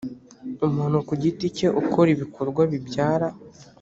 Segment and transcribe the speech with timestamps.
[0.67, 3.27] umuntu ku giti cye ukora ibikorwa bibyara